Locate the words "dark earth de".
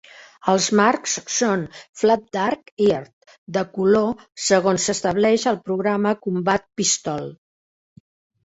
2.37-3.63